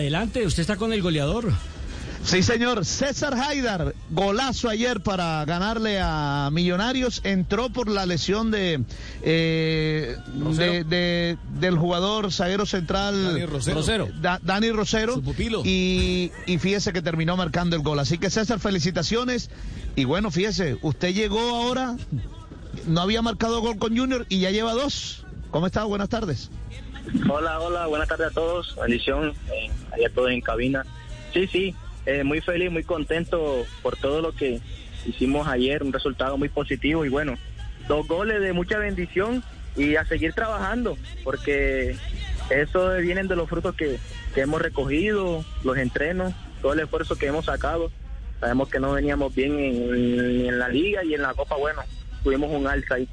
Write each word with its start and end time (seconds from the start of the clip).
Adelante, 0.00 0.44
usted 0.46 0.60
está 0.60 0.76
con 0.76 0.92
el 0.92 1.00
goleador. 1.00 1.50
Sí, 2.22 2.42
señor. 2.42 2.84
César 2.84 3.32
Haidar, 3.34 3.94
golazo 4.10 4.68
ayer 4.68 5.00
para 5.00 5.42
ganarle 5.46 5.98
a 6.02 6.50
Millonarios. 6.52 7.22
Entró 7.24 7.70
por 7.70 7.88
la 7.88 8.04
lesión 8.04 8.50
de, 8.50 8.84
eh, 9.22 10.18
de- 10.54 10.84
de- 10.84 11.38
del 11.58 11.78
jugador 11.78 12.30
zaguero 12.30 12.66
central 12.66 13.24
Dani 13.38 13.46
Rosero. 13.46 14.08
Da- 14.20 14.38
Dani 14.42 14.70
Rosero. 14.70 15.14
Su 15.14 15.22
pupilo. 15.22 15.62
Y, 15.64 16.30
y 16.44 16.58
fíjese 16.58 16.92
que 16.92 17.00
terminó 17.00 17.34
marcando 17.38 17.74
el 17.74 17.80
gol. 17.80 17.98
Así 17.98 18.18
que 18.18 18.28
César, 18.28 18.60
felicitaciones. 18.60 19.48
Y 19.96 20.04
bueno, 20.04 20.30
fíjese, 20.30 20.76
usted 20.82 21.14
llegó 21.14 21.40
ahora, 21.40 21.96
no 22.86 23.00
había 23.00 23.22
marcado 23.22 23.62
gol 23.62 23.78
con 23.78 23.96
Junior 23.96 24.26
y 24.28 24.40
ya 24.40 24.50
lleva 24.50 24.74
dos. 24.74 25.22
¿Cómo 25.50 25.64
está? 25.68 25.84
Buenas 25.84 26.10
tardes. 26.10 26.50
Hola, 27.28 27.60
hola, 27.60 27.86
buenas 27.86 28.08
tardes 28.08 28.28
a 28.28 28.30
todos. 28.30 28.76
Bendición, 28.80 29.32
eh, 29.52 29.70
allá 29.92 30.10
todos 30.14 30.30
en 30.30 30.40
cabina. 30.40 30.84
Sí, 31.32 31.46
sí, 31.46 31.74
eh, 32.04 32.24
muy 32.24 32.40
feliz, 32.40 32.70
muy 32.70 32.82
contento 32.82 33.64
por 33.82 33.96
todo 33.96 34.20
lo 34.20 34.32
que 34.32 34.60
hicimos 35.06 35.46
ayer, 35.46 35.82
un 35.82 35.92
resultado 35.92 36.36
muy 36.36 36.48
positivo 36.48 37.04
y 37.04 37.08
bueno, 37.08 37.36
dos 37.86 38.08
goles 38.08 38.40
de 38.40 38.52
mucha 38.52 38.78
bendición 38.78 39.44
y 39.76 39.96
a 39.96 40.04
seguir 40.04 40.32
trabajando, 40.32 40.98
porque 41.22 41.96
eso 42.50 42.94
vienen 42.96 43.28
de 43.28 43.36
los 43.36 43.48
frutos 43.48 43.74
que, 43.76 43.98
que 44.34 44.40
hemos 44.40 44.60
recogido, 44.60 45.44
los 45.62 45.76
entrenos, 45.76 46.34
todo 46.60 46.72
el 46.72 46.80
esfuerzo 46.80 47.16
que 47.16 47.26
hemos 47.26 47.44
sacado. 47.44 47.92
Sabemos 48.40 48.68
que 48.68 48.80
no 48.80 48.92
veníamos 48.92 49.34
bien 49.34 49.58
en, 49.58 50.46
en 50.46 50.58
la 50.58 50.68
liga 50.68 51.04
y 51.04 51.14
en 51.14 51.22
la 51.22 51.34
Copa, 51.34 51.56
bueno, 51.56 51.82
tuvimos 52.24 52.50
un 52.50 52.66
alza 52.66 52.96
ahí. 52.96 53.08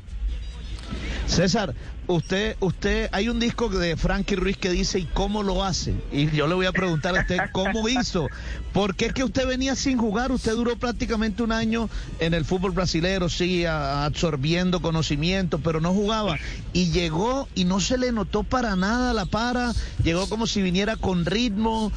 César, 1.27 1.73
usted, 2.07 2.55
usted, 2.59 3.09
hay 3.11 3.29
un 3.29 3.39
disco 3.39 3.69
de 3.69 3.95
Frankie 3.97 4.35
Ruiz 4.35 4.57
que 4.57 4.69
dice 4.69 4.99
¿y 4.99 5.05
cómo 5.05 5.43
lo 5.43 5.63
hace? 5.63 5.93
Y 6.11 6.29
yo 6.31 6.47
le 6.47 6.53
voy 6.55 6.65
a 6.65 6.71
preguntar 6.71 7.15
a 7.15 7.21
usted 7.21 7.39
cómo 7.51 7.87
hizo. 7.89 8.29
Porque 8.73 9.07
es 9.07 9.13
que 9.13 9.23
usted 9.23 9.47
venía 9.47 9.75
sin 9.75 9.97
jugar, 9.97 10.31
usted 10.31 10.53
duró 10.53 10.75
prácticamente 10.77 11.43
un 11.43 11.51
año 11.51 11.89
en 12.19 12.33
el 12.33 12.45
fútbol 12.45 12.71
brasilero, 12.71 13.29
sí, 13.29 13.65
a- 13.65 14.05
absorbiendo 14.05 14.81
conocimiento, 14.81 15.59
pero 15.59 15.79
no 15.81 15.93
jugaba. 15.93 16.37
Y 16.73 16.91
llegó 16.91 17.47
y 17.55 17.65
no 17.65 17.79
se 17.79 17.97
le 17.97 18.11
notó 18.11 18.43
para 18.43 18.75
nada 18.75 19.13
la 19.13 19.25
para, 19.25 19.73
llegó 20.03 20.27
como 20.27 20.47
si 20.47 20.61
viniera 20.61 20.95
con 20.95 21.25
ritmo. 21.25 21.91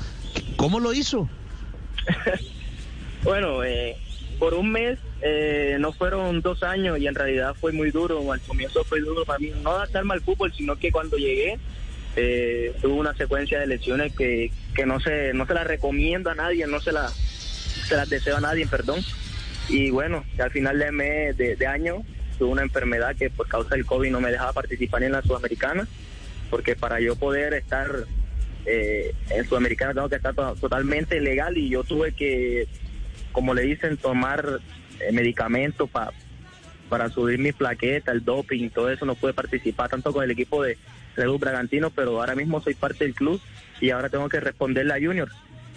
¿Cómo 0.56 0.80
lo 0.80 0.92
hizo? 0.92 1.28
Bueno, 3.24 3.64
eh, 3.64 3.96
por 4.38 4.54
un 4.54 4.70
mes 4.70 4.98
eh, 5.22 5.76
no 5.80 5.92
fueron 5.92 6.40
dos 6.42 6.62
años 6.62 6.98
y 6.98 7.06
en 7.06 7.14
realidad 7.14 7.54
fue 7.58 7.72
muy 7.72 7.90
duro. 7.90 8.32
Al 8.32 8.40
comienzo 8.40 8.84
fue 8.84 9.00
duro 9.00 9.24
para 9.24 9.38
mí, 9.38 9.50
no 9.62 9.70
adaptarme 9.70 10.14
al 10.14 10.20
fútbol, 10.20 10.52
sino 10.52 10.76
que 10.76 10.90
cuando 10.92 11.16
llegué 11.16 11.58
eh, 12.16 12.72
tuve 12.80 12.94
una 12.94 13.14
secuencia 13.14 13.58
de 13.60 13.66
lesiones 13.66 14.14
que, 14.14 14.50
que 14.74 14.86
no 14.86 15.00
se 15.00 15.32
no 15.34 15.46
se 15.46 15.54
la 15.54 15.64
recomiendo 15.64 16.30
a 16.30 16.34
nadie, 16.34 16.66
no 16.66 16.80
se 16.80 16.92
la 16.92 17.08
se 17.08 17.94
las 17.96 18.08
deseo 18.08 18.36
a 18.36 18.40
nadie, 18.40 18.66
perdón. 18.66 19.00
Y 19.68 19.90
bueno, 19.90 20.24
al 20.38 20.50
final 20.50 20.78
de 20.78 20.92
mes 20.92 21.36
de, 21.36 21.66
año 21.66 22.04
tuve 22.38 22.50
una 22.50 22.62
enfermedad 22.62 23.16
que 23.16 23.30
por 23.30 23.48
causa 23.48 23.74
del 23.74 23.84
COVID 23.84 24.10
no 24.10 24.20
me 24.20 24.30
dejaba 24.30 24.52
participar 24.52 25.02
en 25.02 25.12
la 25.12 25.22
Sudamericana, 25.22 25.88
porque 26.50 26.76
para 26.76 27.00
yo 27.00 27.16
poder 27.16 27.54
estar 27.54 27.88
eh, 28.64 29.12
en 29.30 29.48
Sudamericana 29.48 29.94
tengo 29.94 30.08
que 30.08 30.16
estar 30.16 30.34
to- 30.34 30.56
totalmente 30.60 31.20
legal 31.20 31.56
y 31.56 31.68
yo 31.68 31.84
tuve 31.84 32.12
que, 32.12 32.66
como 33.36 33.52
le 33.52 33.64
dicen, 33.64 33.98
tomar 33.98 34.60
eh, 34.98 35.12
medicamentos 35.12 35.90
pa- 35.90 36.10
para 36.88 37.10
subir 37.10 37.38
mis 37.38 37.52
plaquetas, 37.52 38.14
el 38.14 38.24
doping, 38.24 38.70
todo 38.70 38.88
eso, 38.88 39.04
no 39.04 39.14
pude 39.14 39.34
participar 39.34 39.90
tanto 39.90 40.10
con 40.10 40.24
el 40.24 40.30
equipo 40.30 40.62
de 40.62 40.78
Red 41.16 41.28
Bull 41.28 41.36
Bragantino, 41.38 41.90
pero 41.90 42.18
ahora 42.18 42.34
mismo 42.34 42.62
soy 42.62 42.72
parte 42.72 43.04
del 43.04 43.14
club 43.14 43.38
y 43.78 43.90
ahora 43.90 44.08
tengo 44.08 44.26
que 44.30 44.40
responderle 44.40 44.94
a 44.94 45.06
Junior. 45.06 45.28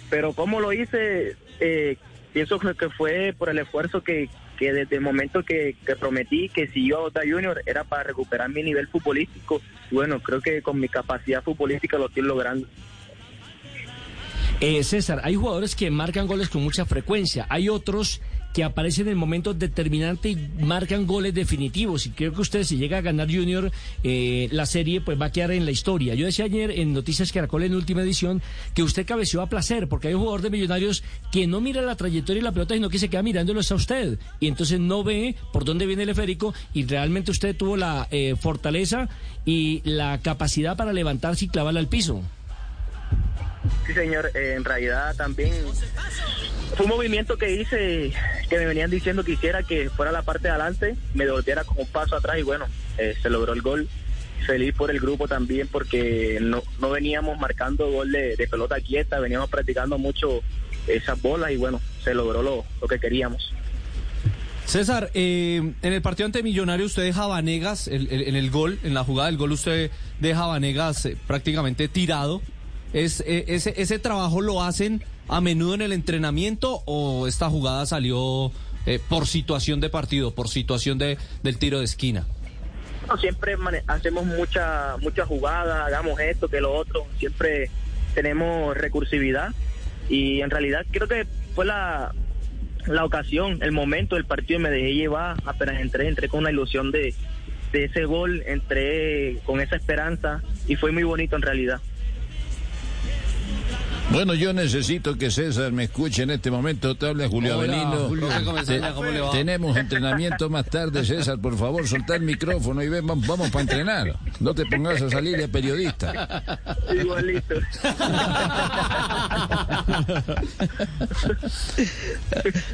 Pero 0.08 0.32
cómo 0.32 0.58
lo 0.58 0.72
hice, 0.72 1.36
eh, 1.60 1.96
pienso 2.32 2.58
que 2.58 2.88
fue 2.88 3.34
por 3.36 3.50
el 3.50 3.58
esfuerzo 3.58 4.02
que, 4.02 4.30
que 4.58 4.72
desde 4.72 4.96
el 4.96 5.02
momento 5.02 5.42
que, 5.42 5.76
que 5.84 5.96
prometí 5.96 6.48
que 6.48 6.66
si 6.68 6.86
iba 6.86 6.98
a 7.00 7.20
Junior 7.30 7.60
era 7.66 7.84
para 7.84 8.04
recuperar 8.04 8.48
mi 8.48 8.62
nivel 8.62 8.88
futbolístico. 8.88 9.60
Bueno, 9.90 10.18
creo 10.20 10.40
que 10.40 10.62
con 10.62 10.80
mi 10.80 10.88
capacidad 10.88 11.42
futbolística 11.44 11.98
lo 11.98 12.06
estoy 12.06 12.22
logrando. 12.22 12.66
Eh, 14.60 14.84
César, 14.84 15.22
hay 15.24 15.36
jugadores 15.36 15.74
que 15.74 15.90
marcan 15.90 16.26
goles 16.26 16.50
con 16.50 16.62
mucha 16.62 16.84
frecuencia, 16.84 17.46
hay 17.48 17.70
otros 17.70 18.20
que 18.52 18.64
aparecen 18.64 19.08
en 19.08 19.16
momentos 19.16 19.58
determinantes 19.58 20.32
y 20.32 20.64
marcan 20.64 21.06
goles 21.06 21.32
definitivos. 21.32 22.06
Y 22.06 22.10
creo 22.10 22.32
que 22.32 22.40
usted, 22.40 22.64
si 22.64 22.76
llega 22.76 22.98
a 22.98 23.00
ganar 23.00 23.32
Junior 23.32 23.70
eh, 24.02 24.48
la 24.50 24.66
serie, 24.66 25.00
pues 25.00 25.20
va 25.20 25.26
a 25.26 25.32
quedar 25.32 25.52
en 25.52 25.64
la 25.64 25.70
historia. 25.70 26.14
Yo 26.14 26.26
decía 26.26 26.46
ayer 26.46 26.72
en 26.72 26.92
Noticias 26.92 27.32
Caracol 27.32 27.62
en 27.62 27.74
última 27.74 28.02
edición 28.02 28.42
que 28.74 28.82
usted 28.82 29.06
cabeció 29.06 29.40
a 29.40 29.46
placer, 29.46 29.88
porque 29.88 30.08
hay 30.08 30.14
un 30.14 30.20
jugador 30.20 30.42
de 30.42 30.50
Millonarios 30.50 31.04
que 31.30 31.46
no 31.46 31.60
mira 31.60 31.80
la 31.80 31.96
trayectoria 31.96 32.40
y 32.40 32.42
la 32.42 32.52
pelota, 32.52 32.74
sino 32.74 32.90
que 32.90 32.98
se 32.98 33.08
queda 33.08 33.22
mirándolo 33.22 33.60
a 33.60 33.74
usted. 33.74 34.18
Y 34.40 34.48
entonces 34.48 34.80
no 34.80 35.04
ve 35.04 35.36
por 35.52 35.64
dónde 35.64 35.86
viene 35.86 36.02
el 36.02 36.08
esférico 36.10 36.52
y 36.74 36.84
realmente 36.84 37.30
usted 37.30 37.56
tuvo 37.56 37.76
la 37.76 38.08
eh, 38.10 38.34
fortaleza 38.38 39.08
y 39.46 39.80
la 39.84 40.18
capacidad 40.20 40.76
para 40.76 40.92
levantarse 40.92 41.44
y 41.44 41.48
clavarla 41.48 41.80
al 41.80 41.88
piso. 41.88 42.22
Sí, 43.86 43.94
señor, 43.94 44.30
eh, 44.34 44.54
en 44.56 44.64
realidad 44.64 45.14
también 45.16 45.52
fue 46.76 46.86
un 46.86 46.90
movimiento 46.90 47.36
que 47.36 47.50
hice, 47.52 48.12
que 48.48 48.58
me 48.58 48.66
venían 48.66 48.90
diciendo 48.90 49.24
que 49.24 49.32
hiciera 49.32 49.62
que 49.62 49.90
fuera 49.90 50.12
la 50.12 50.22
parte 50.22 50.44
de 50.44 50.50
adelante, 50.50 50.96
me 51.14 51.24
devolviera 51.24 51.64
como 51.64 51.82
un 51.82 51.88
paso 51.88 52.16
atrás 52.16 52.38
y 52.38 52.42
bueno, 52.42 52.66
eh, 52.98 53.14
se 53.20 53.30
logró 53.30 53.52
el 53.52 53.62
gol. 53.62 53.88
Feliz 54.46 54.74
por 54.74 54.90
el 54.90 54.98
grupo 55.00 55.28
también 55.28 55.68
porque 55.68 56.38
no, 56.40 56.62
no 56.80 56.90
veníamos 56.90 57.38
marcando 57.38 57.90
gol 57.90 58.10
de, 58.10 58.48
pelota 58.50 58.80
quieta, 58.80 59.20
veníamos 59.20 59.50
practicando 59.50 59.98
mucho 59.98 60.40
esas 60.86 61.20
bolas 61.20 61.50
y 61.50 61.56
bueno, 61.56 61.80
se 62.02 62.14
logró 62.14 62.42
lo, 62.42 62.64
lo 62.80 62.88
que 62.88 62.98
queríamos. 62.98 63.52
César, 64.70 65.10
eh, 65.14 65.72
en 65.82 65.92
el 65.92 66.00
partido 66.00 66.26
ante 66.26 66.44
Millonarios 66.44 66.92
usted 66.92 67.02
deja 67.02 67.24
a 67.24 67.40
en 67.40 68.36
el 68.36 68.50
gol, 68.50 68.78
en 68.84 68.94
la 68.94 69.02
jugada 69.02 69.28
del 69.28 69.36
gol 69.36 69.50
usted 69.50 69.90
deja 70.20 70.44
a 70.44 70.46
Vanegas 70.46 71.06
eh, 71.06 71.16
prácticamente 71.26 71.88
tirado. 71.88 72.40
¿Es, 72.92 73.20
eh, 73.20 73.44
ese, 73.48 73.74
¿Ese 73.76 73.98
trabajo 73.98 74.40
lo 74.40 74.62
hacen 74.62 75.02
a 75.28 75.40
menudo 75.40 75.74
en 75.74 75.82
el 75.82 75.92
entrenamiento 75.92 76.82
o 76.86 77.28
esta 77.28 77.48
jugada 77.48 77.86
salió 77.86 78.50
eh, 78.86 78.98
por 79.08 79.26
situación 79.26 79.80
de 79.80 79.88
partido, 79.88 80.34
por 80.34 80.48
situación 80.48 80.98
de, 80.98 81.18
del 81.42 81.58
tiro 81.58 81.78
de 81.78 81.84
esquina? 81.84 82.26
No, 83.06 83.16
siempre 83.16 83.56
hacemos 83.86 84.24
mucha 84.26 84.96
mucha 85.00 85.24
jugada, 85.24 85.86
hagamos 85.86 86.18
esto, 86.20 86.48
que 86.48 86.60
lo 86.60 86.72
otro, 86.74 87.06
siempre 87.18 87.70
tenemos 88.14 88.76
recursividad 88.76 89.50
y 90.08 90.40
en 90.40 90.50
realidad 90.50 90.84
creo 90.90 91.06
que 91.06 91.26
fue 91.54 91.64
la, 91.64 92.12
la 92.86 93.04
ocasión, 93.04 93.58
el 93.62 93.72
momento 93.72 94.16
del 94.16 94.24
partido 94.24 94.58
me 94.58 94.70
dejé 94.70 94.94
llevar, 94.94 95.36
apenas 95.44 95.80
entré, 95.80 96.08
entré 96.08 96.28
con 96.28 96.40
una 96.40 96.50
ilusión 96.50 96.90
de, 96.90 97.14
de 97.72 97.84
ese 97.84 98.04
gol, 98.04 98.42
entré 98.46 99.38
con 99.44 99.60
esa 99.60 99.76
esperanza 99.76 100.42
y 100.66 100.76
fue 100.76 100.90
muy 100.90 101.04
bonito 101.04 101.36
en 101.36 101.42
realidad. 101.42 101.80
Bueno, 104.10 104.34
yo 104.34 104.52
necesito 104.52 105.16
que 105.16 105.30
César 105.30 105.70
me 105.72 105.84
escuche 105.84 106.24
en 106.24 106.30
este 106.30 106.50
momento. 106.50 106.96
Te 106.96 107.06
habla 107.08 107.28
Julio 107.28 107.56
Hola, 107.58 107.92
Avelino. 108.08 109.30
Tenemos 109.30 109.76
entrenamiento 109.76 110.50
más 110.50 110.66
tarde, 110.66 111.04
César. 111.04 111.38
Por 111.38 111.56
favor, 111.56 111.86
soltá 111.86 112.16
el 112.16 112.22
micrófono 112.22 112.82
y 112.82 112.88
ven, 112.88 113.06
vamos, 113.06 113.24
vamos 113.26 113.50
para 113.50 113.62
entrenar. 113.62 114.18
No 114.40 114.52
te 114.52 114.66
pongas 114.66 115.00
a 115.00 115.10
salir 115.10 115.36
de 115.36 115.46
periodista. 115.48 116.42
Igualito. 116.92 117.54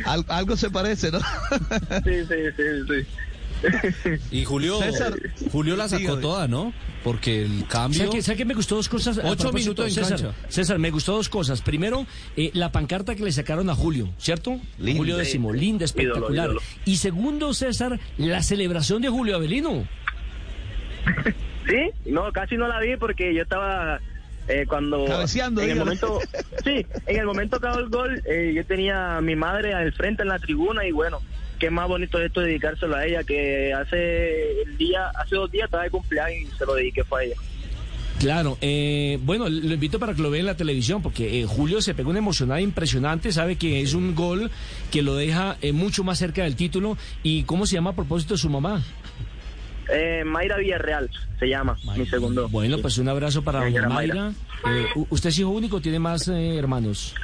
Al- 0.07 0.25
algo 0.29 0.57
se 0.57 0.71
parece, 0.71 1.11
¿no? 1.11 1.19
Sí, 1.21 2.25
sí, 2.29 2.35
sí, 2.57 2.63
sí. 2.89 3.07
Y 4.31 4.45
Julio, 4.45 4.79
César, 4.79 5.15
Julio 5.51 5.77
la 5.77 5.89
sacó 5.89 6.01
dígame. 6.01 6.23
toda, 6.23 6.49
¿no? 6.49 6.73
Porque 7.03 7.43
el 7.43 7.67
cambio... 7.69 7.99
¿Sabe 8.01 8.11
que, 8.11 8.23
sabe 8.23 8.39
que 8.39 8.45
me 8.45 8.55
gustó 8.55 8.77
dos 8.77 8.89
cosas? 8.89 9.21
Ocho 9.23 9.53
minutos 9.53 9.87
en 9.87 9.93
César, 9.93 10.21
cancha. 10.21 10.35
César, 10.49 10.79
me 10.79 10.91
gustó 10.91 11.13
dos 11.13 11.29
cosas. 11.29 11.63
Primero, 11.63 12.07
eh, 12.37 12.51
la 12.55 12.73
pancarta 12.73 13.15
que 13.15 13.23
le 13.25 13.33
sacaron 13.33 13.71
a 13.71 13.75
Julio, 13.75 14.09
¿cierto? 14.19 14.61
Linda. 14.79 14.99
Julio 14.99 15.17
décimo, 15.17 15.53
linda, 15.53 15.85
espectacular. 15.85 16.33
Ídolo, 16.33 16.53
ídolo. 16.53 16.61
Y 16.85 16.97
segundo, 16.97 17.55
César, 17.55 17.99
la 18.19 18.43
celebración 18.43 19.03
de 19.03 19.09
Julio 19.09 19.37
Avelino. 19.37 19.87
Sí, 21.69 22.11
no, 22.11 22.31
casi 22.33 22.57
no 22.57 22.69
la 22.69 22.81
vi 22.81 22.97
porque 22.97 23.35
yo 23.35 23.43
estaba 23.43 24.01
Eh, 24.49 24.65
cuando 24.69 25.05
Cabeceando, 25.07 25.61
en 25.61 25.71
el 25.71 25.79
momento, 25.79 26.21
sí, 26.65 26.87
en 27.07 27.17
el 27.19 27.27
momento 27.27 27.59
que 27.59 27.67
hago 27.67 27.81
el 27.81 27.89
gol, 27.89 28.23
eh, 28.27 28.53
yo 28.55 28.65
tenía 28.65 29.17
a 29.17 29.21
mi 29.21 29.35
madre 29.35 29.75
al 29.75 29.93
frente 29.93 30.23
en 30.23 30.29
la 30.29 30.39
tribuna 30.39 30.87
y 30.87 30.93
bueno, 30.93 31.19
qué 31.59 31.71
más 31.71 31.89
bonito 31.89 32.19
es 32.19 32.27
esto 32.27 32.41
de 32.41 32.49
dedicárselo 32.49 32.97
a 32.97 33.05
ella, 33.05 33.25
que 33.25 33.73
hace 33.73 34.63
el 34.63 34.77
día, 34.77 35.09
hace 35.19 35.37
dos 35.37 35.51
días 35.51 35.67
estaba 35.67 35.85
de 35.85 35.91
cumpleaños 35.91 36.53
y 36.53 36.57
se 36.57 36.67
lo 36.67 36.75
dediqué 36.75 37.05
fue 37.05 37.23
a 37.23 37.25
ella. 37.27 37.37
Claro, 38.19 38.57
eh, 38.63 39.19
bueno, 39.23 39.49
lo 39.49 39.75
invito 39.75 39.99
para 39.99 40.15
que 40.15 40.23
lo 40.23 40.31
vea 40.31 40.41
en 40.41 40.47
la 40.47 40.57
televisión, 40.57 41.03
porque 41.03 41.41
eh, 41.41 41.47
Julio 41.47 41.83
se 41.83 41.95
pegó 41.95 42.11
una 42.11 42.19
emocionada 42.19 42.61
impresionante, 42.61 43.31
sabe 43.31 43.57
que 43.57 43.83
es 43.83 43.93
un 43.93 44.15
gol 44.15 44.51
que 44.91 45.03
lo 45.03 45.15
deja 45.17 45.59
eh, 45.61 45.73
mucho 45.73 46.03
más 46.03 46.19
cerca 46.19 46.45
del 46.45 46.57
título. 46.57 46.97
¿Y 47.23 47.43
cómo 47.43 47.67
se 47.67 47.75
llama 47.75 47.91
a 47.91 47.95
propósito 47.95 48.35
de 48.35 48.39
su 48.39 48.49
mamá? 48.49 48.83
Eh, 49.89 50.25
Mayra 50.25 50.57
Villarreal 50.57 51.11
se 51.39 51.47
llama, 51.47 51.77
mi 51.97 52.07
segundo. 52.07 52.49
Bueno, 52.49 52.79
pues 52.79 52.97
un 52.99 53.09
abrazo 53.09 53.43
para 53.43 53.63
Señora 53.63 53.89
Mayra. 53.89 54.33
Eh, 54.67 54.87
¿Usted 55.11 55.29
es 55.29 55.39
hijo 55.39 55.51
único 55.51 55.77
o 55.77 55.81
tiene 55.81 55.99
más 55.99 56.27
hermanos? 56.29 57.15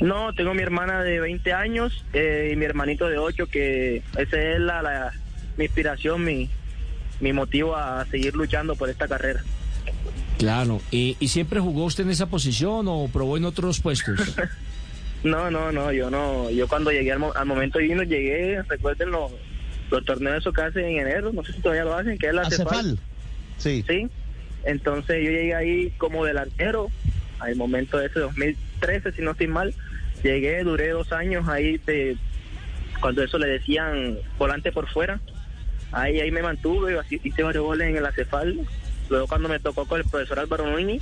No, 0.00 0.32
tengo 0.32 0.52
mi 0.54 0.62
hermana 0.62 1.02
de 1.02 1.20
20 1.20 1.52
años 1.52 2.04
eh, 2.12 2.50
y 2.52 2.56
mi 2.56 2.64
hermanito 2.64 3.08
de 3.08 3.18
8, 3.18 3.46
que 3.46 4.02
esa 4.18 4.40
es 4.40 4.60
la, 4.60 4.82
la- 4.82 5.12
mi 5.56 5.64
inspiración, 5.64 6.24
mi, 6.24 6.48
mi 7.20 7.32
motivo 7.32 7.76
a 7.76 8.04
seguir 8.06 8.34
luchando 8.34 8.74
por 8.74 8.88
esta 8.90 9.06
carrera. 9.06 9.40
Claro. 10.38 10.80
¿Y, 10.90 11.16
y 11.20 11.28
siempre 11.28 11.60
jugó 11.60 11.84
usted 11.84 12.04
en 12.04 12.10
esa 12.10 12.26
posición 12.26 12.86
o 12.88 13.08
probó 13.12 13.36
en 13.36 13.44
otros 13.44 13.80
puestos? 13.80 14.18
No, 15.24 15.52
no, 15.52 15.70
no, 15.70 15.92
yo 15.92 16.10
no. 16.10 16.50
Yo 16.50 16.66
cuando 16.66 16.90
llegué 16.90 17.12
al, 17.12 17.20
mo- 17.20 17.32
al 17.36 17.46
momento 17.46 17.78
divino, 17.78 18.02
llegué, 18.02 18.60
recuerden 18.62 19.12
los, 19.12 19.30
los 19.88 20.04
torneos 20.04 20.42
que 20.52 20.60
hacen 20.60 20.84
en 20.84 20.98
enero, 20.98 21.30
no 21.32 21.44
sé 21.44 21.52
si 21.52 21.60
todavía 21.60 21.84
lo 21.84 21.94
hacen, 21.94 22.18
que 22.18 22.26
es 22.26 22.34
la 22.34 22.42
¿Hace 22.42 22.56
Cefal. 22.56 22.74
fal? 22.74 22.98
Sí. 23.56 23.84
Sí, 23.86 24.08
entonces 24.64 25.22
yo 25.24 25.30
llegué 25.30 25.54
ahí 25.54 25.92
como 25.96 26.24
delantero, 26.24 26.88
al 27.38 27.54
momento 27.54 27.98
de 27.98 28.06
ese 28.06 28.18
2013, 28.82 29.12
si 29.12 29.22
no 29.22 29.32
estoy 29.32 29.46
mal, 29.46 29.74
llegué, 30.22 30.62
duré 30.64 30.90
dos 30.90 31.12
años 31.12 31.48
ahí 31.48 31.78
de 31.78 32.16
cuando 33.00 33.22
eso 33.22 33.38
le 33.38 33.46
decían 33.46 34.18
volante 34.38 34.70
por 34.72 34.88
fuera, 34.88 35.20
ahí 35.92 36.20
ahí 36.20 36.30
me 36.30 36.42
mantuve, 36.42 36.98
hice 37.10 37.42
varios 37.42 37.64
goles 37.64 37.88
en 37.88 37.96
el 37.96 38.06
ACEFAL, 38.06 38.60
luego 39.08 39.26
cuando 39.26 39.48
me 39.48 39.58
tocó 39.58 39.86
con 39.86 40.00
el 40.00 40.06
profesor 40.06 40.38
Álvaro 40.38 40.70
Nuini, 40.70 41.00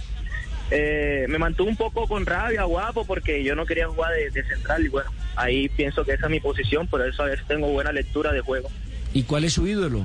eh, 0.71 1.27
me 1.29 1.39
mantuve 1.39 1.69
un 1.69 1.77
poco 1.77 2.07
con 2.07 2.25
rabia, 2.27 2.63
guapo, 2.65 3.05
porque 3.05 3.43
yo 3.43 3.55
no 3.55 3.67
quería 3.67 3.89
jugar 3.89 4.13
de, 4.15 4.31
de 4.31 4.45
central 4.45 4.85
y 4.85 4.89
bueno, 4.89 5.11
ahí 5.37 5.69
pienso 5.69 6.05
que 6.05 6.13
esa 6.13 6.27
es 6.27 6.31
mi 6.31 6.41
posición, 6.41 6.87
por 6.87 7.07
eso 7.07 7.23
a 7.23 7.27
veces 7.27 7.47
tengo 7.47 7.69
buena 7.69 7.93
lectura 7.93 8.33
de 8.33 8.41
juego. 8.41 8.71
¿Y 9.13 9.25
cuál 9.25 9.45
es 9.45 9.55
su 9.55 9.67
ídolo? 9.67 10.05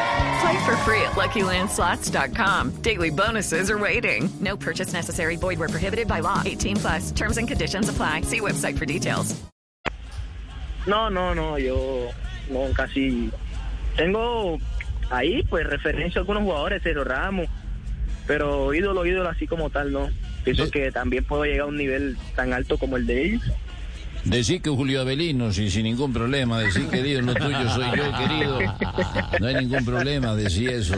Play 0.41 0.65
for 0.65 0.75
free 0.77 1.01
at 1.01 1.11
LuckyLandSlots.com. 1.11 2.81
Daily 2.81 3.11
bonuses 3.11 3.69
are 3.69 3.77
waiting. 3.77 4.27
No 4.39 4.57
purchase 4.57 4.91
necessary. 4.91 5.35
Void 5.35 5.59
where 5.59 5.69
prohibited 5.69 6.07
by 6.07 6.19
law. 6.21 6.41
18 6.43 6.77
plus. 6.77 7.11
Terms 7.11 7.37
and 7.37 7.47
conditions 7.47 7.89
apply. 7.89 8.21
See 8.21 8.39
website 8.39 8.75
for 8.75 8.85
details. 8.87 9.39
No, 10.87 11.09
no, 11.09 11.33
no, 11.33 11.57
yo 11.57 12.09
no 12.49 12.73
casi 12.73 13.29
tengo 13.95 14.57
ahí 15.11 15.43
pues 15.43 15.67
referencia 15.67 16.19
a 16.19 16.21
algunos 16.21 16.41
jugadores, 16.41 16.81
Cero 16.83 17.03
Ramos, 17.03 17.47
pero 18.25 18.73
ídolo, 18.73 19.05
ídolo 19.05 19.29
así 19.29 19.45
como 19.45 19.69
tal, 19.69 19.91
no. 19.91 20.09
Pienso 20.43 20.71
que 20.71 20.91
también 20.91 21.23
puedo 21.23 21.45
llegar 21.45 21.61
a 21.61 21.65
un 21.67 21.77
nivel 21.77 22.17
tan 22.35 22.51
alto 22.51 22.79
como 22.79 22.97
el 22.97 23.05
de 23.05 23.25
ellos. 23.25 23.43
Decir 24.25 24.61
que 24.61 24.69
Julio 24.69 25.01
Avelino, 25.01 25.51
sí, 25.51 25.69
sin 25.71 25.83
ningún 25.83 26.13
problema. 26.13 26.59
Decir 26.59 26.87
que 26.87 27.01
Dios 27.03 27.23
lo 27.23 27.33
tuyo 27.33 27.69
soy 27.71 27.85
yo, 27.97 28.17
querido. 28.17 28.59
No 29.39 29.47
hay 29.47 29.55
ningún 29.55 29.83
problema, 29.85 30.35
decir 30.35 30.69
eso. 30.69 30.95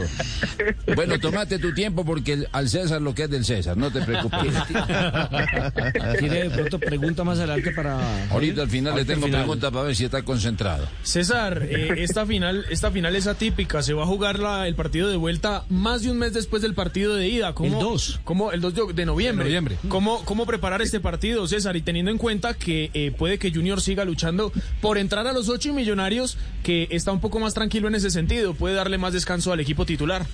Bueno, 0.94 1.18
tomate 1.18 1.58
tu 1.58 1.72
tiempo 1.74 2.04
porque 2.04 2.34
el- 2.34 2.48
al 2.52 2.68
César 2.68 3.00
lo 3.00 3.14
que 3.14 3.24
es 3.24 3.30
del 3.30 3.44
César, 3.44 3.76
no 3.76 3.90
te 3.90 4.00
preocupes. 4.02 4.52
¿Tiene 6.18 6.44
de 6.44 6.50
pronto 6.50 6.78
pregunta 6.78 7.24
más 7.24 7.38
adelante 7.38 7.70
para... 7.72 7.98
Ahorita 8.30 8.62
al 8.62 8.68
final 8.70 8.94
le 8.94 9.00
Ahorita 9.00 9.14
tengo 9.14 9.26
final. 9.26 9.40
pregunta 9.42 9.70
para 9.70 9.84
ver 9.86 9.96
si 9.96 10.04
está 10.04 10.22
concentrado. 10.22 10.86
César, 11.02 11.62
eh, 11.68 11.94
esta 11.98 12.26
final, 12.26 12.64
esta 12.70 12.90
final 12.90 13.16
es 13.16 13.26
atípica. 13.26 13.82
Se 13.82 13.94
va 13.94 14.02
a 14.02 14.06
jugar 14.06 14.38
la- 14.38 14.66
el 14.68 14.74
partido 14.74 15.08
de 15.08 15.16
vuelta 15.16 15.64
más 15.68 16.02
de 16.02 16.10
un 16.10 16.18
mes 16.18 16.32
después 16.34 16.62
del 16.62 16.74
partido 16.74 17.14
de 17.16 17.28
ida. 17.28 17.54
¿Cómo, 17.54 17.78
El 17.78 17.82
2. 17.84 18.20
¿cómo, 18.24 18.52
el 18.52 18.60
2 18.60 18.74
de, 18.74 18.92
de 18.94 19.06
noviembre. 19.06 19.44
De 19.44 19.50
noviembre. 19.50 19.76
¿Cómo, 19.88 20.24
¿Cómo 20.24 20.46
preparar 20.46 20.82
este 20.82 21.00
partido, 21.00 21.46
César? 21.46 21.76
Y 21.76 21.82
teniendo 21.82 22.10
en 22.10 22.18
cuenta 22.18 22.54
que 22.54 22.90
eh, 22.94 23.12
puede 23.14 23.38
que 23.38 23.52
Junior 23.52 23.80
siga 23.80 24.04
luchando 24.04 24.52
por 24.80 24.98
entrar 24.98 25.26
a 25.26 25.32
los 25.32 25.48
ocho 25.48 25.72
millonarios, 25.72 26.38
que 26.62 26.88
está 26.90 27.12
un 27.12 27.20
poco 27.20 27.40
más 27.40 27.54
tranquilo 27.54 27.88
en 27.88 27.94
ese 27.94 28.10
sentido, 28.10 28.54
puede 28.54 28.74
darle 28.74 28.98
más 28.98 29.12
descanso 29.12 29.52
al 29.52 29.60
equipo 29.60 29.86
titular. 29.86 30.26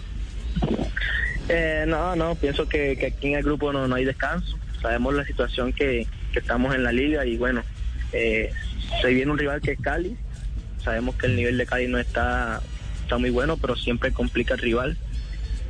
Eh, 1.49 1.85
no, 1.87 2.15
no, 2.15 2.35
pienso 2.37 2.69
que, 2.69 2.97
que 2.97 3.07
aquí 3.07 3.29
en 3.29 3.35
el 3.35 3.43
grupo 3.43 3.73
no, 3.73 3.89
no 3.89 3.95
hay 3.97 4.05
descanso. 4.05 4.57
Sabemos 4.81 5.15
la 5.15 5.25
situación 5.25 5.73
que, 5.73 6.07
que 6.33 6.39
estamos 6.39 6.75
en 6.75 6.85
la 6.85 6.93
liga 6.93 7.27
y 7.27 7.37
bueno, 7.37 7.63
eh, 8.13 8.51
se 9.01 9.09
viene 9.09 9.31
un 9.31 9.39
rival 9.39 9.61
que 9.61 9.73
es 9.73 9.81
Cali. 9.81 10.17
Sabemos 10.83 11.17
que 11.17 11.27
el 11.27 11.37
nivel 11.37 11.59
de 11.59 11.67
Cali 11.67 11.89
no 11.89 11.99
está, 11.99 12.63
está 13.03 13.19
muy 13.19 13.31
bueno, 13.31 13.57
pero 13.57 13.77
siempre 13.77 14.13
complica 14.13 14.55
el 14.55 14.61
rival. 14.61 14.97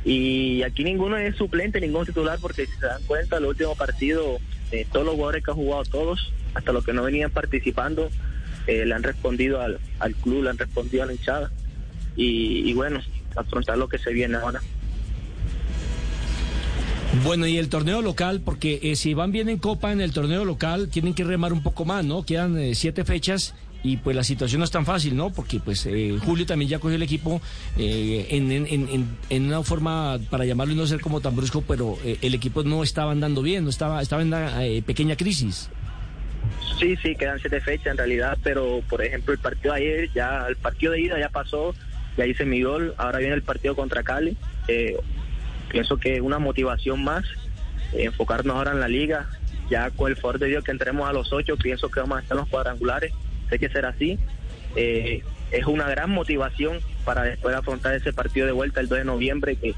Y 0.03 0.63
aquí 0.63 0.83
ninguno 0.83 1.17
es 1.17 1.35
suplente, 1.35 1.81
ningún 1.81 2.05
titular, 2.05 2.39
porque 2.41 2.65
si 2.65 2.73
se 2.73 2.85
dan 2.85 3.03
cuenta, 3.03 3.37
el 3.37 3.45
último 3.45 3.75
partido, 3.75 4.39
eh, 4.71 4.87
todos 4.91 5.05
los 5.05 5.15
jugadores 5.15 5.43
que 5.43 5.51
han 5.51 5.57
jugado, 5.57 5.83
todos, 5.83 6.31
hasta 6.53 6.71
los 6.71 6.83
que 6.85 6.93
no 6.93 7.03
venían 7.03 7.31
participando, 7.31 8.09
eh, 8.67 8.85
le 8.85 8.93
han 8.93 9.03
respondido 9.03 9.61
al, 9.61 9.79
al 9.99 10.15
club, 10.15 10.43
le 10.43 10.49
han 10.51 10.57
respondido 10.57 11.03
a 11.03 11.05
la 11.07 11.13
hinchada. 11.13 11.51
Y, 12.15 12.73
bueno, 12.73 12.99
afrontar 13.35 13.77
lo 13.77 13.87
que 13.87 13.97
se 13.97 14.11
viene 14.11 14.35
ahora. 14.37 14.59
Bueno, 17.23 17.45
y 17.47 17.57
el 17.57 17.67
torneo 17.69 18.01
local, 18.01 18.41
porque 18.43 18.79
eh, 18.83 18.95
si 18.95 19.13
van 19.13 19.31
bien 19.31 19.49
en 19.49 19.57
Copa, 19.57 19.91
en 19.91 19.99
el 20.01 20.13
torneo 20.13 20.45
local 20.45 20.87
tienen 20.89 21.13
que 21.13 21.23
remar 21.23 21.51
un 21.51 21.61
poco 21.61 21.83
más, 21.85 22.05
¿no? 22.05 22.23
Quedan 22.23 22.57
eh, 22.57 22.73
siete 22.73 23.03
fechas 23.03 23.53
y 23.83 23.97
pues 23.97 24.15
la 24.15 24.23
situación 24.23 24.59
no 24.59 24.65
es 24.65 24.71
tan 24.71 24.85
fácil, 24.85 25.15
¿no? 25.17 25.29
Porque 25.31 25.59
pues 25.59 25.85
eh, 25.87 26.17
Julio 26.23 26.45
también 26.45 26.69
ya 26.69 26.79
cogió 26.79 26.95
el 26.95 27.01
equipo 27.03 27.41
en, 27.77 28.51
en- 28.51 28.67
en- 28.67 29.07
en 29.29 29.45
una 29.47 29.61
forma, 29.63 30.19
para 30.29 30.45
llamarlo 30.45 30.73
y 30.73 30.77
no 30.77 30.87
ser 30.87 31.01
como 31.01 31.19
tan 31.19 31.35
brusco, 31.35 31.61
pero 31.67 31.97
el 32.03 32.33
equipo 32.33 32.63
no 32.63 32.81
estaba 32.83 33.11
andando 33.11 33.41
bien, 33.41 33.63
no 33.65 33.69
estaba, 33.69 34.01
estaba 34.01 34.21
en 34.21 34.29
una 34.29 34.59
pequeña 34.85 35.15
crisis. 35.17 35.69
Sí, 36.81 36.97
sí, 36.97 37.15
quedan 37.15 37.39
siete 37.39 37.61
fechas 37.61 37.91
en 37.91 37.97
realidad, 37.97 38.39
pero 38.41 38.81
por 38.89 39.03
ejemplo 39.03 39.33
el 39.33 39.39
partido 39.39 39.75
de 39.75 39.81
ayer, 39.81 40.09
ya 40.13 40.47
el 40.47 40.55
partido 40.55 40.93
de 40.93 41.01
ida 41.01 41.19
ya 41.19 41.29
pasó, 41.29 41.75
ya 42.17 42.25
hice 42.25 42.43
mi 42.43 42.63
gol, 42.63 42.95
ahora 42.97 43.19
viene 43.19 43.35
el 43.35 43.43
partido 43.43 43.75
contra 43.75 44.01
Cali. 44.01 44.35
Eh, 44.67 44.97
pienso 45.69 45.97
que 45.97 46.15
es 46.15 46.21
una 46.21 46.39
motivación 46.39 47.03
más, 47.03 47.23
eh, 47.93 48.05
enfocarnos 48.05 48.55
ahora 48.55 48.71
en 48.71 48.79
la 48.79 48.87
liga, 48.87 49.29
ya 49.69 49.91
con 49.91 50.09
el 50.09 50.17
favor 50.17 50.39
de 50.39 50.47
Dios 50.47 50.63
que 50.63 50.71
entremos 50.71 51.07
a 51.07 51.13
los 51.13 51.31
ocho, 51.31 51.55
pienso 51.55 51.91
que 51.91 51.99
vamos 51.99 52.17
a 52.17 52.21
estar 52.21 52.35
en 52.35 52.41
los 52.41 52.49
cuadrangulares, 52.49 53.13
sé 53.47 53.59
que 53.59 53.69
será 53.69 53.89
así. 53.89 54.17
Eh, 54.75 55.21
es 55.51 55.67
una 55.67 55.87
gran 55.87 56.09
motivación 56.09 56.79
para 57.05 57.21
después 57.21 57.55
afrontar 57.55 57.93
ese 57.93 58.11
partido 58.11 58.47
de 58.47 58.53
vuelta 58.53 58.79
el 58.81 58.87
2 58.87 58.97
de 58.97 59.05
noviembre, 59.05 59.55
que 59.55 59.75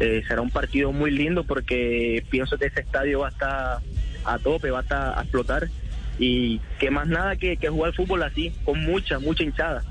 eh, 0.00 0.24
será 0.26 0.40
un 0.40 0.50
partido 0.50 0.90
muy 0.90 1.12
lindo 1.12 1.44
porque 1.44 2.24
pienso 2.28 2.58
que 2.58 2.66
ese 2.66 2.80
estadio 2.80 3.20
va 3.20 3.28
a 3.28 3.30
estar 3.30 3.78
a 4.24 4.38
tope, 4.40 4.72
va 4.72 4.80
a 4.80 4.82
estar 4.82 5.16
a 5.16 5.22
explotar 5.22 5.68
y 6.20 6.60
que 6.78 6.90
más 6.90 7.08
nada 7.08 7.34
que, 7.36 7.56
que 7.56 7.68
jugar 7.70 7.94
fútbol 7.94 8.22
así, 8.22 8.52
con 8.64 8.78
mucha, 8.84 9.18
mucha 9.18 9.42
hinchada. 9.42 9.82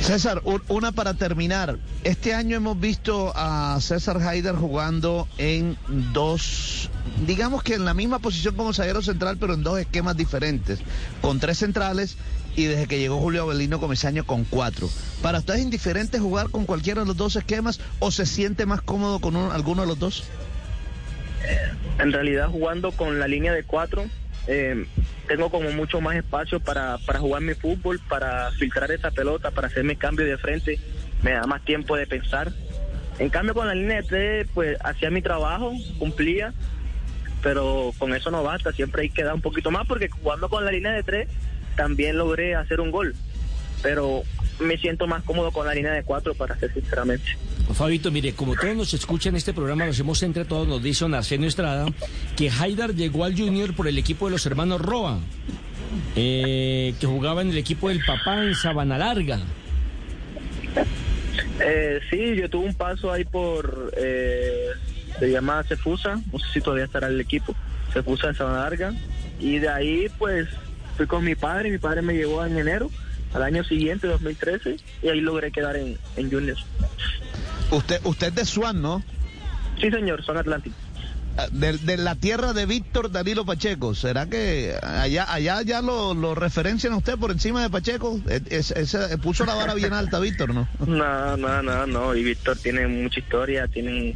César, 0.00 0.40
un- 0.44 0.62
una 0.66 0.90
para 0.90 1.14
terminar. 1.14 1.78
Este 2.02 2.34
año 2.34 2.56
hemos 2.56 2.78
visto 2.80 3.32
a 3.36 3.78
César 3.80 4.20
Haider 4.20 4.56
jugando 4.56 5.28
en 5.38 5.76
dos, 6.12 6.90
digamos 7.24 7.62
que 7.62 7.74
en 7.74 7.84
la 7.84 7.94
misma 7.94 8.18
posición 8.18 8.56
como 8.56 8.72
zaguero 8.72 9.00
central, 9.00 9.36
pero 9.38 9.54
en 9.54 9.62
dos 9.62 9.78
esquemas 9.78 10.16
diferentes, 10.16 10.80
con 11.20 11.38
tres 11.38 11.58
centrales 11.58 12.16
y 12.56 12.64
desde 12.64 12.88
que 12.88 12.98
llegó 12.98 13.20
Julio 13.20 13.42
Avelino 13.44 13.78
Comesaño 13.78 14.24
con 14.26 14.42
cuatro. 14.42 14.90
¿Para 15.22 15.38
usted 15.38 15.54
es 15.54 15.62
indiferente 15.62 16.18
jugar 16.18 16.50
con 16.50 16.66
cualquiera 16.66 17.02
de 17.02 17.06
los 17.06 17.16
dos 17.16 17.36
esquemas 17.36 17.78
o 18.00 18.10
se 18.10 18.26
siente 18.26 18.66
más 18.66 18.82
cómodo 18.82 19.20
con 19.20 19.36
uno- 19.36 19.52
alguno 19.52 19.82
de 19.82 19.86
los 19.88 20.00
dos? 20.00 20.24
En 21.98 22.12
realidad 22.12 22.48
jugando 22.48 22.92
con 22.92 23.18
la 23.18 23.28
línea 23.28 23.52
de 23.52 23.64
cuatro, 23.64 24.06
eh, 24.46 24.86
tengo 25.28 25.50
como 25.50 25.70
mucho 25.70 26.00
más 26.00 26.16
espacio 26.16 26.60
para, 26.60 26.98
para 26.98 27.20
jugar 27.20 27.42
mi 27.42 27.54
fútbol, 27.54 28.00
para 28.08 28.50
filtrar 28.52 28.90
esa 28.90 29.10
pelota, 29.10 29.50
para 29.50 29.68
hacer 29.68 29.84
mi 29.84 29.96
cambio 29.96 30.26
de 30.26 30.36
frente, 30.36 30.78
me 31.22 31.32
da 31.32 31.46
más 31.46 31.64
tiempo 31.64 31.96
de 31.96 32.06
pensar. 32.06 32.52
En 33.18 33.28
cambio 33.28 33.54
con 33.54 33.66
la 33.66 33.74
línea 33.74 34.02
de 34.02 34.08
tres, 34.08 34.48
pues 34.52 34.76
hacía 34.82 35.10
mi 35.10 35.22
trabajo, 35.22 35.72
cumplía, 35.98 36.52
pero 37.42 37.92
con 37.98 38.14
eso 38.14 38.30
no 38.30 38.42
basta, 38.42 38.72
siempre 38.72 39.02
hay 39.02 39.10
que 39.10 39.22
dar 39.22 39.34
un 39.34 39.42
poquito 39.42 39.70
más 39.70 39.86
porque 39.86 40.08
jugando 40.08 40.48
con 40.48 40.64
la 40.64 40.72
línea 40.72 40.92
de 40.92 41.02
tres 41.02 41.28
también 41.76 42.16
logré 42.16 42.54
hacer 42.54 42.80
un 42.80 42.90
gol. 42.90 43.14
Pero 43.82 44.22
me 44.60 44.76
siento 44.78 45.06
más 45.06 45.22
cómodo 45.22 45.50
con 45.50 45.66
la 45.66 45.74
línea 45.74 45.92
de 45.92 46.02
cuatro, 46.02 46.34
para 46.34 46.58
ser 46.58 46.72
sinceramente. 46.72 47.24
Fabito, 47.74 48.10
mire, 48.10 48.34
como 48.34 48.54
todos 48.54 48.76
nos 48.76 48.94
escuchan 48.94 49.32
en 49.32 49.36
este 49.36 49.52
programa, 49.52 49.86
nos 49.86 49.98
hemos 49.98 50.22
entre 50.22 50.44
todos, 50.44 50.68
nos 50.68 50.82
dice 50.82 51.04
Arsenio 51.04 51.48
Estrada, 51.48 51.86
que 52.36 52.50
Haidar 52.50 52.94
llegó 52.94 53.24
al 53.24 53.36
Junior 53.36 53.74
por 53.74 53.88
el 53.88 53.98
equipo 53.98 54.26
de 54.26 54.32
los 54.32 54.44
hermanos 54.46 54.80
Roa, 54.80 55.18
eh, 56.16 56.94
que 57.00 57.06
jugaba 57.06 57.42
en 57.42 57.50
el 57.50 57.58
equipo 57.58 57.88
del 57.88 58.00
papá 58.04 58.44
en 58.44 58.54
Sabana 58.54 58.98
Larga. 58.98 59.40
Eh, 61.60 62.00
sí, 62.10 62.36
yo 62.36 62.48
tuve 62.50 62.66
un 62.66 62.74
paso 62.74 63.12
ahí 63.12 63.24
por, 63.24 63.92
eh, 63.96 64.66
se 65.18 65.30
llama 65.30 65.62
Cefusa, 65.64 66.20
no 66.32 66.38
sé 66.38 66.46
si 66.54 66.60
todavía 66.60 66.84
estará 66.84 67.08
el 67.08 67.20
equipo, 67.20 67.54
Cefusa 67.92 68.28
de 68.28 68.34
Sabana 68.34 68.60
Larga, 68.60 68.94
y 69.40 69.58
de 69.58 69.68
ahí 69.68 70.06
pues 70.18 70.48
fui 70.96 71.06
con 71.06 71.24
mi 71.24 71.34
padre, 71.34 71.70
mi 71.70 71.78
padre 71.78 72.02
me 72.02 72.14
llevó 72.14 72.44
en 72.44 72.58
enero, 72.58 72.90
al 73.34 73.42
año 73.42 73.64
siguiente, 73.64 74.06
2013, 74.06 74.76
y 75.02 75.08
ahí 75.08 75.20
logré 75.20 75.50
quedar 75.52 75.76
en, 75.76 75.96
en 76.16 76.30
Junior. 76.30 76.56
Usted, 77.70 78.00
usted 78.04 78.28
es 78.28 78.34
de 78.34 78.44
Swan, 78.44 78.82
¿no? 78.82 79.02
Sí, 79.80 79.90
señor, 79.90 80.22
son 80.24 80.36
Atlántico. 80.36 80.76
Ah, 81.38 81.46
De, 81.50 81.78
de 81.78 81.96
la 81.96 82.14
tierra 82.14 82.52
de 82.52 82.66
Víctor 82.66 83.10
Danilo 83.10 83.46
Pacheco. 83.46 83.94
¿Será 83.94 84.26
que 84.26 84.74
allá 84.82 85.32
allá 85.32 85.62
ya 85.62 85.80
lo, 85.80 86.12
lo 86.12 86.34
referencian 86.34 86.92
a 86.92 86.98
usted 86.98 87.16
por 87.16 87.30
encima 87.30 87.62
de 87.62 87.70
Pacheco? 87.70 88.20
Es, 88.28 88.70
es- 88.70 88.94
es- 88.94 89.16
puso 89.22 89.46
la 89.46 89.54
vara 89.54 89.72
bien 89.72 89.94
alta, 89.94 90.20
Víctor, 90.20 90.52
¿no? 90.54 90.68
No, 90.86 91.36
no, 91.38 91.62
no, 91.62 91.86
no. 91.86 92.14
Y 92.14 92.22
Víctor 92.22 92.58
tiene 92.58 92.86
mucha 92.86 93.20
historia, 93.20 93.66
tiene, 93.66 94.14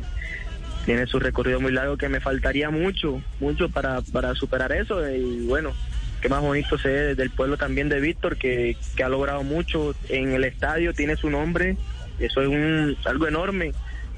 tiene 0.85 1.06
su 1.06 1.18
recorrido 1.18 1.58
muy 1.58 1.73
largo 1.73 1.96
que 1.96 2.11
me 2.11 2.20
faltaría 2.20 2.68
mucho, 2.68 3.23
mucho 3.40 3.70
para, 3.70 4.02
para 4.02 4.35
superar 4.35 4.73
eso. 4.73 5.08
Y 5.11 5.46
bueno, 5.46 5.73
qué 6.20 6.28
más 6.28 6.42
bonito 6.42 6.78
ser 6.78 7.16
del 7.16 7.30
pueblo 7.30 7.56
también 7.56 7.88
de 7.88 8.00
Víctor, 8.00 8.37
que, 8.37 8.76
que 8.96 9.02
ha 9.02 9.08
logrado 9.08 9.42
mucho 9.42 9.94
en 10.08 10.32
el 10.32 10.44
estadio, 10.44 10.92
tiene 10.92 11.16
su 11.16 11.30
nombre. 11.30 11.76
Eso 12.18 12.42
es 12.42 12.49
un, 12.49 12.96
algo 13.04 13.26
enorme. 13.26 13.73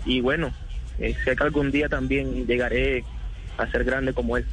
Y 0.04 0.20
bueno, 0.20 0.52
eh, 0.98 1.14
sé 1.24 1.36
que 1.36 1.42
algún 1.42 1.70
día 1.70 1.88
también 1.88 2.46
llegaré 2.46 3.04
a 3.56 3.70
ser 3.70 3.84
grande 3.84 4.12
como 4.12 4.36
él, 4.36 4.44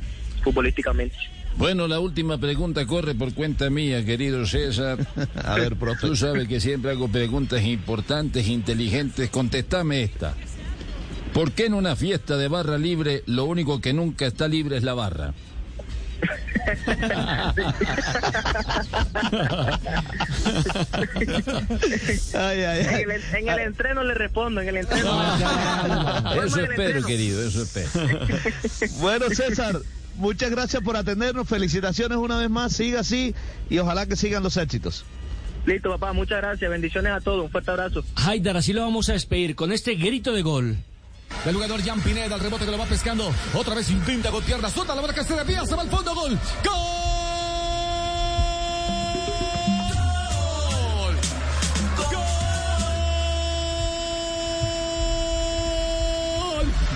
futbolísticamente. 0.44 1.16
Bueno, 1.58 1.88
la 1.88 2.00
última 2.00 2.38
pregunta 2.38 2.86
corre 2.86 3.16
por 3.16 3.34
cuenta 3.34 3.70
mía, 3.70 4.04
querido 4.04 4.46
César. 4.46 5.00
A 5.44 5.56
ver, 5.56 5.76
profe. 5.78 6.08
Tú 6.08 6.16
sabes 6.16 6.48
que 6.48 6.60
siempre 6.60 6.92
hago 6.92 7.08
preguntas 7.08 7.64
importantes, 7.64 8.48
inteligentes. 8.48 9.30
Contestame 9.30 10.04
esta. 10.04 10.34
¿Por 11.34 11.54
qué 11.54 11.66
en 11.66 11.74
una 11.74 11.96
fiesta 11.96 12.38
de 12.38 12.48
barra 12.48 12.78
libre 12.78 13.24
lo 13.26 13.46
único 13.46 13.80
que 13.80 13.94
nunca 13.94 14.26
está 14.26 14.48
libre 14.48 14.78
es 14.78 14.84
la 14.84 14.94
barra? 14.94 15.34
Ay, 22.34 22.62
ay, 22.64 22.88
ay. 22.88 23.02
En 23.04 23.12
el, 23.12 23.22
en 23.34 23.50
el 23.50 23.60
entreno 23.60 24.04
le 24.04 24.14
respondo, 24.14 24.62
en 24.62 24.70
el 24.70 24.78
entreno. 24.78 25.36
Eso 26.44 26.62
espero, 26.62 26.72
entreno. 26.72 27.08
querido, 27.08 27.44
eso 27.48 27.64
espero. 27.64 27.90
Bueno, 29.00 29.26
César, 29.30 29.80
muchas 30.16 30.50
gracias 30.50 30.82
por 30.84 30.98
atendernos. 30.98 31.48
Felicitaciones 31.48 32.18
una 32.18 32.38
vez 32.40 32.50
más. 32.50 32.74
Siga 32.74 33.02
así 33.02 33.36
y 33.70 33.78
ojalá 33.80 34.06
que 34.06 34.16
sigan 34.16 34.44
los 34.44 34.58
éxitos. 34.58 35.06
Listo, 35.66 35.90
papá, 35.90 36.14
muchas 36.14 36.40
gracias. 36.42 36.70
Bendiciones 36.70 37.12
a 37.12 37.22
todos. 37.22 37.46
Un 37.46 37.52
fuerte 37.52 37.72
abrazo. 37.72 38.04
Haidar, 38.16 38.58
así 38.58 38.74
lo 38.74 38.82
vamos 38.82 39.10
a 39.10 39.14
despedir 39.14 39.56
con 39.56 39.72
este 39.72 39.96
grito 39.96 40.32
de 40.34 40.42
gol. 40.42 40.78
El 41.46 41.54
jugador 41.54 41.84
Jan 41.84 42.02
Pineda, 42.02 42.36
el 42.36 42.42
rebote 42.42 42.66
que 42.66 42.72
lo 42.72 42.78
va 42.78 42.86
pescando. 42.86 43.32
Otra 43.54 43.76
vez 43.76 43.90
intenta 43.90 44.32
con 44.32 44.44
pierna 44.44 44.70
suelta, 44.70 44.96
la 44.96 45.02
bola 45.02 45.14
que 45.14 45.24
se 45.24 45.36
desvía, 45.36 45.66
se 45.66 45.76
va 45.76 45.84
al 45.84 45.90
fondo, 45.90 46.16
gol. 46.16 46.40
¡Gol! 46.64 47.06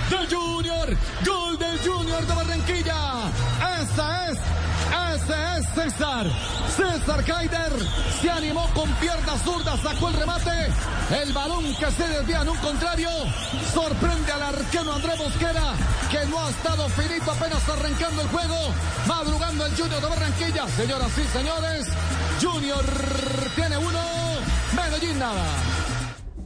Del 0.10 0.28
Junior, 0.36 0.98
gol 1.26 1.58
del 1.60 1.80
Junior 1.80 2.26
de 2.26 2.34
Barranquilla. 2.34 2.99
Es, 5.30 5.66
ese 5.66 5.86
es 5.86 5.94
César. 5.94 6.28
César 6.76 7.24
Haider 7.32 7.72
se 8.22 8.30
animó 8.32 8.68
con 8.74 8.90
pierna 8.96 9.38
zurda, 9.44 9.78
sacó 9.78 10.10
el 10.10 10.16
remate. 10.16 10.50
El 11.22 11.34
balón 11.34 11.64
que 11.76 11.92
se 11.92 12.08
desvía 12.08 12.42
en 12.42 12.50
un 12.50 12.58
contrario. 12.58 13.10
Sorprende 13.74 14.32
al 14.32 14.42
arquero 14.42 14.94
André 14.94 15.16
Mosquera, 15.18 15.74
que 16.10 16.26
no 16.30 16.40
ha 16.40 16.50
estado 16.50 16.90
finito 16.90 17.32
apenas 17.32 17.70
arrancando 17.70 18.22
el 18.24 18.28
juego. 18.30 18.56
Madrugando 19.08 19.66
el 19.66 19.76
Junior 19.76 20.02
de 20.02 20.08
Barranquilla. 20.08 20.68
Señoras 20.68 21.12
y 21.18 21.38
señores, 21.38 21.88
Junior 22.42 22.86
tiene 23.56 23.78
uno, 23.78 24.00
Medellín 24.76 25.20
nada. 25.20 25.46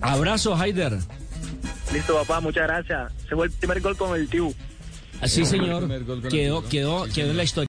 Abrazo, 0.02 0.56
Haider. 0.56 0.98
Listo, 1.94 2.16
papá, 2.16 2.42
muchas 2.42 2.68
gracias. 2.68 3.14
Se 3.30 3.36
fue 3.36 3.46
el 3.46 3.52
primer 3.54 3.80
gol 3.82 3.96
con 3.96 4.20
el 4.20 4.28
Tiu. 4.28 4.54
Así, 5.22 5.46
señor. 5.46 5.88
Quedó, 6.30 6.68
quedó, 6.68 7.06
quedó 7.06 7.32
en 7.32 7.38
la 7.38 7.44
historia. 7.44 7.73